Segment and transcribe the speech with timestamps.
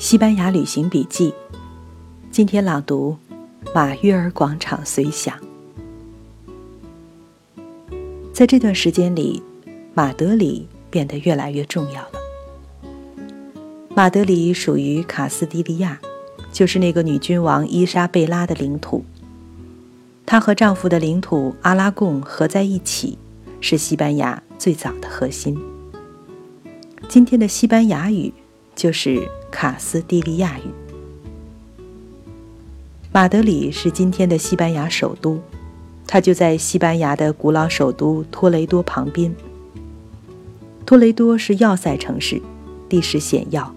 [0.00, 1.34] 西班牙旅行笔记，
[2.30, 3.14] 今天朗读
[3.74, 5.38] 《马约尔广场随想》。
[8.32, 9.42] 在这段时间里，
[9.92, 12.12] 马德里变得越来越重要了。
[13.94, 16.00] 马德里属于卡斯蒂利亚，
[16.50, 19.04] 就是那个女君王伊莎贝拉的领土。
[20.24, 23.18] 她和丈夫的领土阿拉贡合在一起，
[23.60, 25.60] 是西班牙最早的核心。
[27.06, 28.32] 今天的西班牙语
[28.74, 30.70] 就是卡斯蒂利亚语。
[33.12, 35.40] 马德里是今天的西班牙首都。
[36.12, 39.32] 它就在西班牙的古老首都托雷多旁边。
[40.84, 42.42] 托雷多是要塞城市，
[42.88, 43.72] 地势险要，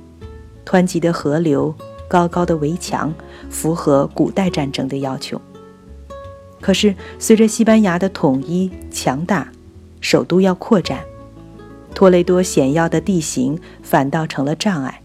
[0.66, 1.76] 湍急的河流、
[2.08, 3.14] 高高的围墙，
[3.52, 5.40] 符合古代战争的要求。
[6.60, 9.52] 可是，随着西班牙的统一强大，
[10.02, 11.02] 首都要扩展，
[11.94, 15.04] 托雷多险要的地形反倒成了障碍，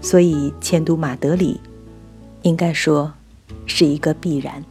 [0.00, 1.60] 所以迁都马德里，
[2.42, 3.12] 应该说
[3.66, 4.64] 是一个必然。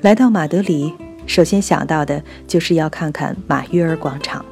[0.00, 0.92] 来到马德里，
[1.26, 4.44] 首先想到的就是要看看马约尔广场。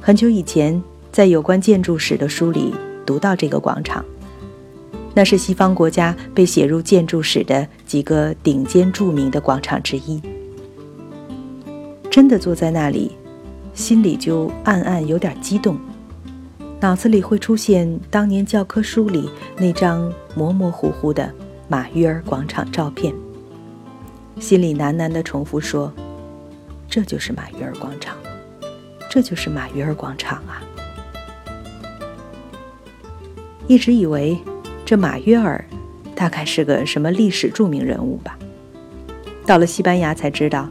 [0.00, 4.04] 很久以前，在有关建筑史的书里读到这个广场，
[5.14, 10.20] 那是西方国家被写入建筑史的几个顶尖著名的广场之一。
[12.10, 13.12] 真的坐在那里，
[13.72, 15.78] 心里就暗暗有点激动，
[16.80, 21.32] 脑子里会出现当年教科书里那张模模糊糊的
[21.68, 23.14] 马约尔广场照片。
[24.38, 25.92] 心里喃喃地重复说
[26.88, 28.16] ：“这就是马约尔广场，
[29.10, 30.62] 这就是马约尔广场啊！”
[33.68, 34.38] 一直以为
[34.84, 35.64] 这马约尔
[36.14, 38.38] 大概是个什么历史著名人物吧。
[39.46, 40.68] 到了西班牙才知道，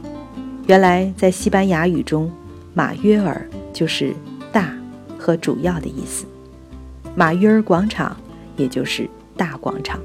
[0.66, 2.30] 原来在西班牙语中，
[2.72, 4.14] 马约尔就是
[4.52, 4.72] 大
[5.18, 6.24] 和主要的意思，
[7.14, 8.16] 马约尔广场
[8.56, 10.00] 也就是大广场。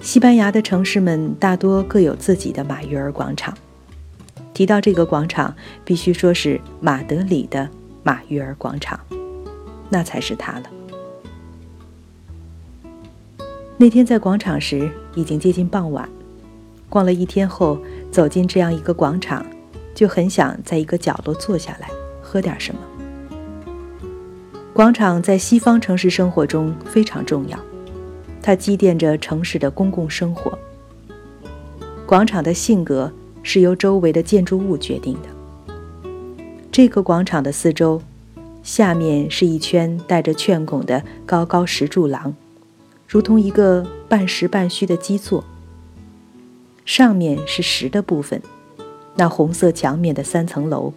[0.00, 3.56] 西班牙的城市们大多各有自己的马约尔广场。
[4.54, 5.54] 提到这个广场，
[5.84, 7.68] 必须说是马德里的
[8.02, 8.98] 马约尔广场，
[9.88, 10.64] 那才是它了。
[13.78, 16.08] 那天在广场时，已经接近傍晚。
[16.88, 17.78] 逛了一天后，
[18.10, 19.44] 走进这样一个广场，
[19.94, 21.88] 就很想在一个角落坐下来，
[22.22, 22.80] 喝点什么。
[24.72, 27.58] 广场在西方城市生活中非常重要。
[28.40, 30.58] 它积淀着城市的公共生活。
[32.06, 35.28] 广场的性格是由周围的建筑物决定的。
[36.72, 38.02] 这个广场的四周，
[38.62, 42.34] 下面是一圈带着券拱的高高石柱廊，
[43.06, 45.44] 如同一个半实半虚的基座。
[46.84, 48.42] 上面是实的部分，
[49.14, 50.92] 那红色墙面的三层楼。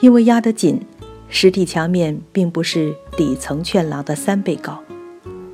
[0.00, 0.80] 因为压得紧，
[1.28, 4.82] 实体墙面并不是底层券廊的三倍高。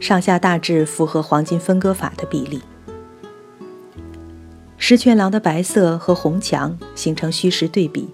[0.00, 2.60] 上下大致符合黄金分割法的比例。
[4.76, 8.06] 石券廊的白色和红墙形成虚实对比，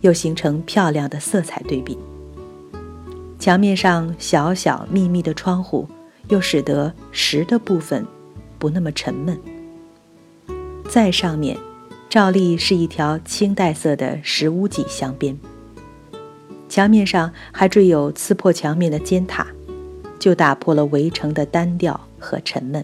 [0.00, 1.98] 又形成漂亮的色彩对比。
[3.38, 5.86] 墙面上小小密密的窗户，
[6.28, 8.06] 又使得实的部分
[8.58, 9.38] 不那么沉闷。
[10.88, 11.58] 再上面，
[12.08, 15.38] 照例是一条青黛色的石屋脊镶边。
[16.68, 19.46] 墙面上还缀有刺破墙面的尖塔。
[20.18, 22.82] 就打破了围城的单调和沉闷。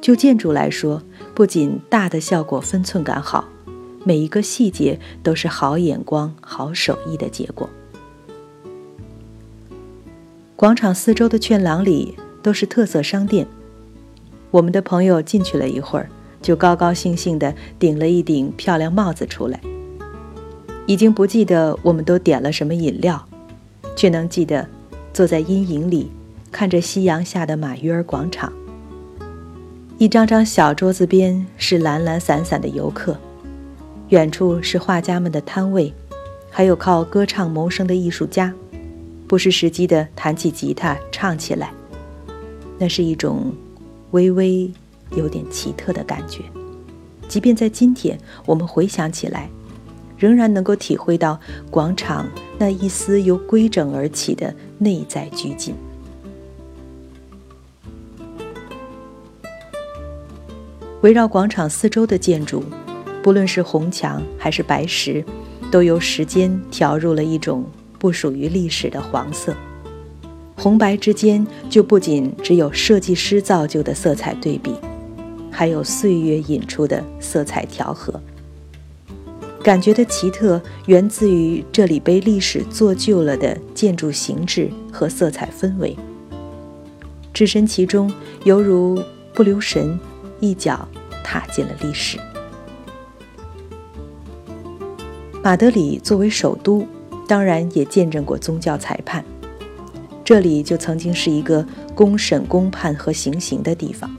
[0.00, 1.02] 就建筑来说，
[1.34, 3.48] 不仅大的效果分寸感好，
[4.04, 7.68] 每一个细节都是好眼光、好手艺的结果。
[10.54, 13.48] 广场四周的券廊里都是特色商店。
[14.52, 16.08] 我们的朋友进去了一会儿，
[16.42, 19.58] 就高高兴兴地顶了一顶漂亮帽子出来。
[20.86, 23.24] 已经不记得我们都点了什么饮料，
[23.96, 24.68] 却能记得。
[25.14, 26.10] 坐在阴影里，
[26.50, 28.50] 看着夕阳下的马约尔广场。
[29.98, 33.14] 一张张小桌子边是懒懒散散的游客，
[34.08, 35.92] 远处是画家们的摊位，
[36.48, 38.50] 还有靠歌唱谋生的艺术家，
[39.28, 41.70] 不失时机地弹起吉他唱起来。
[42.78, 43.52] 那是一种
[44.12, 44.72] 微微
[45.16, 46.42] 有点奇特的感觉，
[47.28, 49.48] 即便在今天，我们回想起来。
[50.18, 51.36] 仍然能够体会到
[51.68, 55.74] 广场那一丝由规整而起的内在拘谨。
[61.00, 62.62] 围绕广场四周的建筑，
[63.20, 65.24] 不论是红墙还是白石，
[65.72, 67.64] 都由时间调入了一种
[67.98, 69.52] 不属于历史的黄色。
[70.56, 74.72] 红白之间，就不仅只有设计师造就的色彩对比，
[75.52, 78.20] 还有岁月引出的色彩调和。
[79.62, 85.96] 感觉的奇特源自于这里被历史做旧了的建筑形制和色彩氛围。
[87.32, 88.12] 置身其中，
[88.44, 89.00] 犹如
[89.32, 89.96] 不留神，
[90.40, 90.88] 一脚
[91.22, 92.18] 踏进了历史。
[95.44, 96.86] 马德里作为首都，
[97.28, 99.24] 当然也见证过宗教裁判。
[100.24, 101.64] 这里就曾经是一个
[101.94, 104.10] 公审、公判和行刑的地方。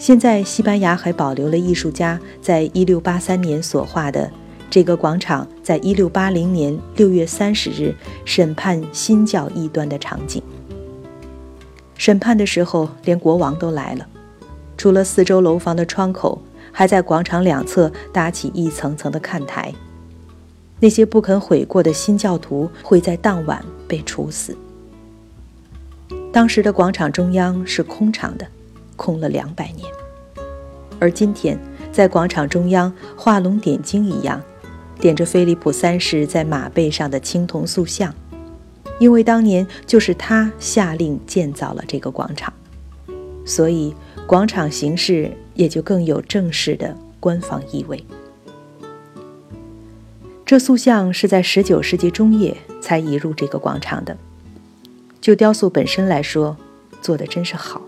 [0.00, 4.30] 现在，西班牙还保留了艺术家在1683年所画的
[4.70, 7.94] 这个广场在1680年6月30日
[8.24, 10.42] 审判新教异端的场景。
[11.98, 14.08] 审判的时候，连国王都来了。
[14.78, 16.40] 除了四周楼房的窗口，
[16.72, 19.70] 还在广场两侧搭起一层层的看台。
[20.78, 24.56] 那些不肯悔过的新教徒会在当晚被处死。
[26.32, 28.46] 当时的广场中央是空场的，
[29.00, 29.90] 空了两百年。
[30.98, 31.58] 而今天，
[31.90, 34.38] 在广场中央画龙点睛一样，
[35.00, 38.14] 点着菲利普三世在马背上的青铜塑像。
[38.98, 42.52] 因为当年就是他下令建造了这个广场，
[43.46, 43.94] 所以
[44.26, 48.04] 广场形式也就更有正式的官方意味。
[50.44, 54.18] 这塑像是在19世纪中叶才移入这个广场的。
[55.18, 56.58] 就雕塑本身来说，
[57.00, 57.80] 做的真是好。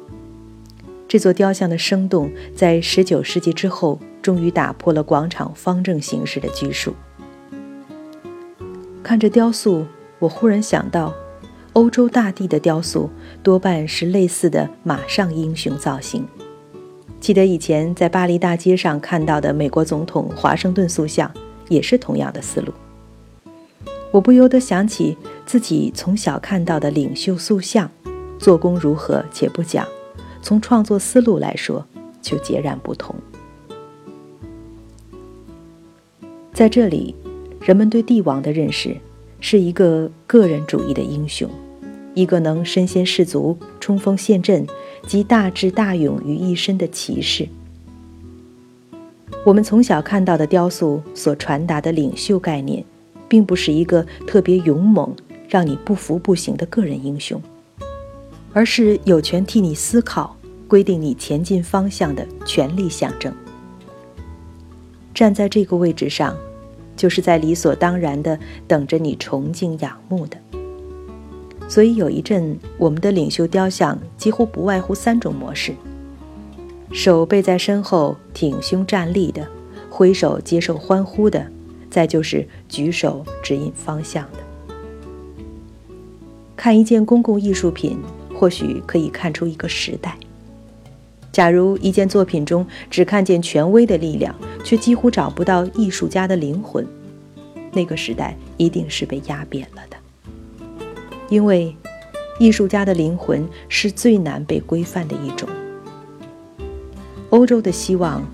[1.12, 6.94] 这座雕像的生动，在19世纪之后终于打破了广场方正形式的拘束。
[9.02, 9.84] 看着雕塑。
[10.18, 11.12] 我忽然想到，
[11.74, 13.10] 欧洲大地的雕塑
[13.42, 16.26] 多半是类似的马上英雄造型。
[17.20, 21.30] 记得以前在巴黎大街上看到的美国总统华盛顿塑像，
[21.68, 22.72] 也是同样的思路。
[24.10, 27.90] 我不由得想起自己从小看到的领袖塑像，
[28.38, 29.86] 做工如何且不讲，
[30.42, 31.86] 从创作思路来说
[32.20, 33.14] 就截然不同。
[36.52, 37.14] 在这里，
[37.60, 38.94] 人们对帝王的认识。
[39.44, 41.50] 是一个个人主义的英雄，
[42.14, 44.64] 一个能身先士卒、冲锋陷阵、
[45.04, 47.48] 集大智大勇于一身的骑士。
[49.44, 52.84] 我们从小看到的雕塑所传达的领袖概念，
[53.28, 55.12] 并不是一个特别勇猛、
[55.48, 57.42] 让你不服不行的个人英雄，
[58.52, 60.36] 而是有权替你思考、
[60.68, 63.32] 规定你前进方向的权力象征。
[65.14, 66.36] 站在这个位置上。
[66.94, 68.38] 就是在理所当然的
[68.68, 70.36] 等着你崇敬仰慕的，
[71.66, 75.74] 所以有一阵，我们的领袖雕像几乎不外乎三种模式：
[76.92, 79.48] 手背在身后挺胸站立的，
[79.90, 81.44] 挥手接受欢呼的，
[81.90, 84.74] 再就是举手指引方向的。
[86.54, 87.98] 看一件公共艺术品，
[88.42, 90.18] 或许可以看出一个时代。
[91.30, 94.34] 假如一件作品中只看见权威的力量，
[94.64, 96.84] 却几乎找不到艺术家的灵魂，
[97.72, 99.96] 那个时代一定是被压扁了的。
[101.28, 101.72] 因为
[102.40, 105.48] 艺术家的灵魂是最难被规范的一种。
[107.30, 108.26] 欧洲的希望，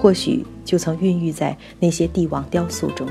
[0.00, 3.08] 或许就曾孕育在那些帝王雕塑中，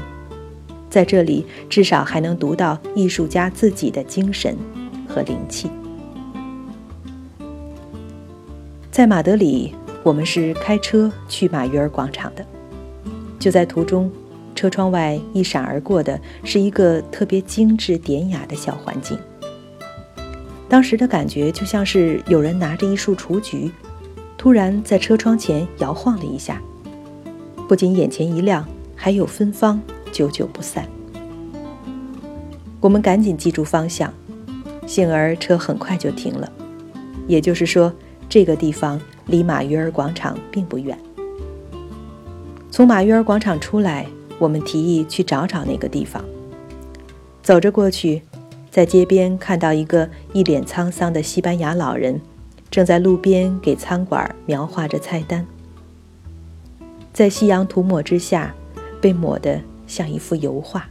[0.89, 4.55] 在这里至少还能读到艺术家自己的精神
[5.09, 5.69] 和灵气。
[8.97, 12.43] 在马德里，我们是开车去马约尔广场的。
[13.37, 14.11] 就在途中，
[14.55, 19.15] 车窗外一闪而过的是一个特别精致典雅的小环境。
[20.67, 23.71] 当时的感觉就像是有人拿着一束雏菊，
[24.35, 26.59] 突然在车窗前摇晃了一下，
[27.67, 29.79] 不仅眼前一亮，还有芬芳，
[30.11, 30.89] 久久不散。
[32.81, 34.11] 我们赶紧记住方向，
[34.87, 36.51] 幸而车很快就停了。
[37.27, 37.93] 也就是说。
[38.29, 40.97] 这个地方离马约尔广场并不远。
[42.69, 44.05] 从马约尔广场出来，
[44.37, 46.23] 我们提议去找找那个地方。
[47.41, 48.21] 走着过去，
[48.69, 52.21] 在街边看到一个一脸沧桑的西班牙老人，
[52.69, 55.45] 正在路边给餐馆描画着菜单。
[57.13, 58.53] 在夕阳涂抹之下，
[59.01, 60.87] 被抹得像一幅油画。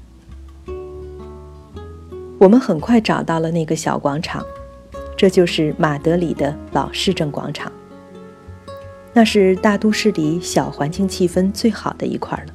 [2.39, 4.45] 我们很快找到了那个小广场。
[5.17, 7.73] 这就是马德里的老市政广场，
[9.15, 12.53] 那是大都市里小环境气氛最好的一块了。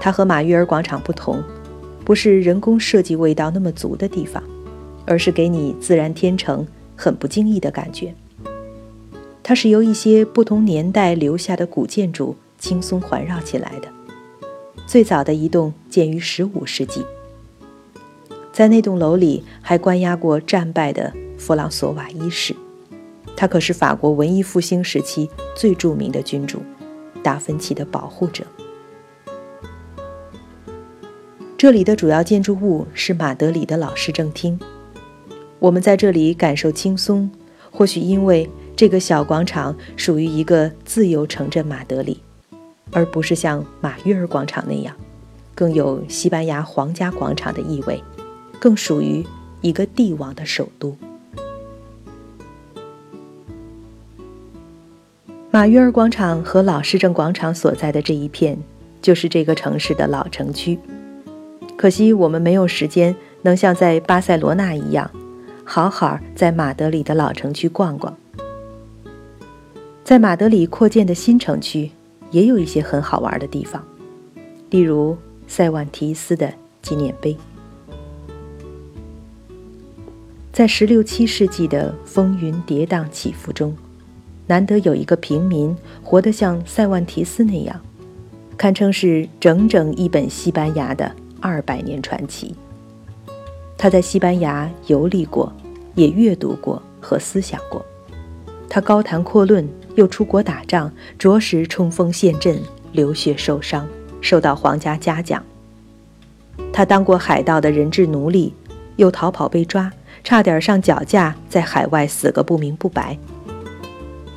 [0.00, 1.40] 它和马约尔广场不同，
[2.04, 4.42] 不是人工设计味道那么足的地方，
[5.06, 6.66] 而是给你自然天成、
[6.96, 8.12] 很不经意的感觉。
[9.44, 13.88] 它是由一些不同年代留下的古建筑轻松环绕起来的。
[14.84, 17.04] 最早的一栋建于15世纪，
[18.52, 21.12] 在那栋楼里还关押过战败的。
[21.42, 22.54] 弗朗索瓦一世，
[23.36, 26.62] 他可是法国文艺复兴时期最著名的君主，
[27.20, 28.44] 达芬奇的保护者。
[31.58, 34.56] 这里的主要建筑物是马德里的老市政厅。
[35.58, 37.28] 我们在这里感受轻松，
[37.72, 42.22] 或许因为这个小广场属于一个自由城镇马德里，
[42.92, 44.94] 而不是像马约尔广场那样，
[45.56, 48.00] 更有西班牙皇家广场的意味，
[48.60, 49.26] 更属于
[49.60, 50.96] 一个帝王的首都。
[55.54, 58.56] 马约尔广场和老市政广场所在的这一片，
[59.02, 60.78] 就是这个城市的老城区。
[61.76, 65.10] 可惜我们没有时间能像在巴塞罗那一样。
[65.62, 68.16] 好好在马德里的老城区逛逛，
[70.02, 71.90] 在马德里扩建的新城区
[72.30, 73.84] 也有一些很好玩的地方，
[74.70, 75.14] 例如
[75.46, 77.36] 塞万提斯的纪念碑。
[80.50, 83.76] 在十六七世纪的风云跌宕起伏中，
[84.46, 87.80] 难得有一个平民活得像塞万提斯那样，
[88.56, 92.54] 堪称是整整一本西班牙的二百年传奇。
[93.76, 95.52] 他在西班牙游历过。
[95.94, 97.84] 也阅读过和思想过，
[98.66, 102.58] 他高谈阔论，又出国打仗，着实冲锋陷阵，
[102.92, 103.86] 流血受伤，
[104.22, 105.44] 受到皇家嘉奖。
[106.72, 108.54] 他当过海盗的人质奴隶，
[108.96, 109.92] 又逃跑被抓，
[110.24, 113.18] 差点上绞架，在海外死个不明不白。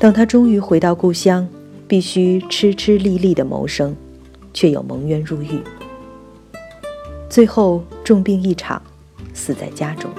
[0.06, 1.48] 等他终于回到故乡，
[1.88, 3.96] 必须吃吃力力的谋生，
[4.54, 5.60] 却又蒙冤入狱，
[7.28, 8.80] 最后重病一场，
[9.34, 10.12] 死在家中。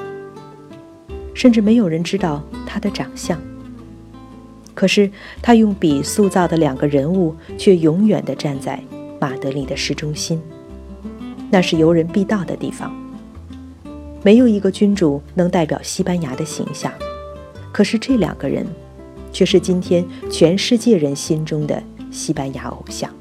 [1.35, 3.41] 甚至没有人知道他的长相。
[4.75, 5.09] 可是
[5.41, 8.83] 他用笔塑造的两个人物，却永远地站在
[9.21, 10.43] 马德里的市中心。
[11.49, 12.93] 那是游人必到的地方。
[14.25, 16.93] 没有一个君主能代表西班牙的形象，
[17.71, 18.67] 可是这两个人，
[19.37, 23.15] 却是今天全世界人心中的西班牙偶像。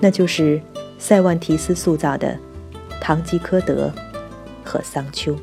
[0.00, 0.58] 那就是
[0.98, 2.34] 塞万提斯塑造的
[3.02, 3.92] 唐吉诃德
[4.64, 5.36] 和桑丘。